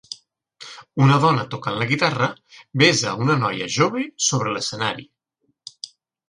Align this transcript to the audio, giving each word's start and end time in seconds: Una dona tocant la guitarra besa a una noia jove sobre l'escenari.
Una 1.07 1.17
dona 1.25 1.43
tocant 1.51 1.77
la 1.81 1.87
guitarra 1.91 2.29
besa 2.83 3.11
a 3.11 3.13
una 3.27 3.37
noia 3.45 3.69
jove 3.77 4.07
sobre 4.31 4.57
l'escenari. 4.57 5.07